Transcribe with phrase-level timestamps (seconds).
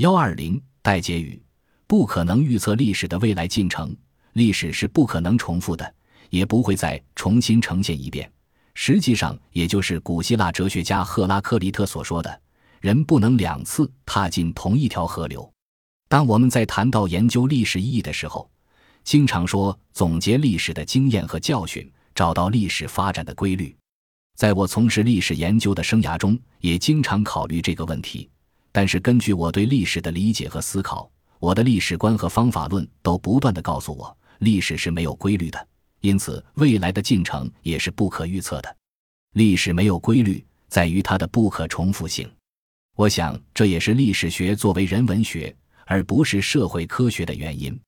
[0.00, 1.38] 幺二零戴结语：
[1.86, 3.94] 不可能预测历史的未来进程，
[4.32, 5.94] 历史是不可能重复的，
[6.30, 8.32] 也不会再重新呈现一遍。
[8.72, 12.40] 实际上，也就是古希腊哲学家赫拉克利特所说的
[12.80, 15.52] ：“人不能两次踏进同一条河流。”
[16.08, 18.50] 当我们在谈到研究历史意义的时候，
[19.04, 23.76] 经常说总结历史的经验和教训，找到历史发展的规律。
[24.34, 28.30] 在我从事历史研究的生涯中，也经常考虑这个问题。
[28.72, 35.68] 但是，根据我对历史的理解和思考，我的历史观和方法论都不断地告诉我，历史是没有规律的。
[36.00, 38.76] 因此，未来的进程也是不可预测的。
[39.34, 42.30] 历史没有规律，在于它的不可重复性。
[42.96, 47.78] 我想，这也是历史学作为人文学而不是社会科学的原因。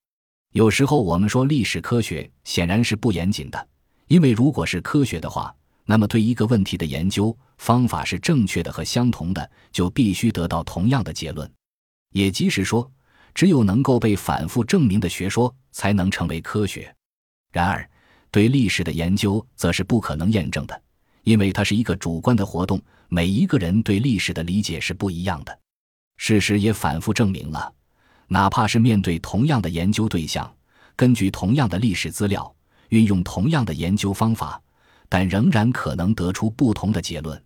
[0.52, 3.68] 有时候，我们说历史科学显然是不严谨的，
[4.08, 5.54] 因为如果是科学的话，
[5.84, 11.50] 那么对一个问题的研究方法是正确的和相同的，就必须得到同样的结论。
[12.12, 12.90] 也即是说，
[13.34, 16.94] 只有能够被反复证明的学说才能成为科学。
[17.52, 17.88] 然而，
[18.30, 20.82] 对历史的研究则是不可能验证的，
[21.24, 25.58] 因为它是一个主观的活动，每一个人对历史的理解是不一样的。
[26.16, 27.72] 事实也反复证明了，
[28.28, 30.50] 哪怕是面对同样的研究对象，
[30.94, 32.54] 根据同样的历史资料，
[32.90, 34.62] 运用同样的研究方法，
[35.12, 37.38] 但仍然可能得出不同的结论。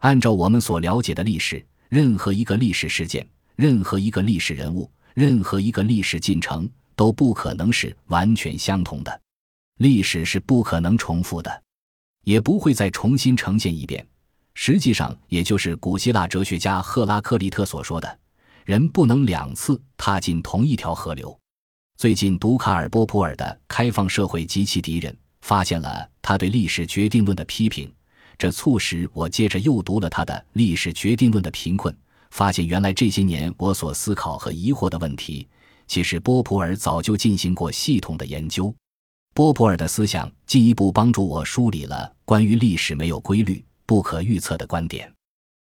[0.00, 9.20] 按照我们所了解的历史，任何一个历史事件、任何一个历史人物、任何一个历史进程都不可能是完全相同的。
[9.78, 11.62] 历史是不可能重复的，
[12.24, 14.06] 也不会再重新呈现一遍。
[14.52, 18.18] 实际上，也就是古希腊哲学家赫拉克利特所说的
[18.66, 21.34] ：“人不能两次踏进同一条河流。”
[21.96, 27.92] 最近读卡尔·波普尔的《开放社会及其敌人》，发现了他对历史决定论的批评，
[28.36, 31.92] 这促使我接着又读了他的《历史决定论的贫困》，
[32.30, 35.46] 发现原来这些年我所思考和疑惑的问题，
[35.86, 38.74] 其实波普尔早就进行过系统的研究。
[39.34, 45.12] 波普尔的思想进一步帮助我梳理了关于历史没有规律、不可预测的观点。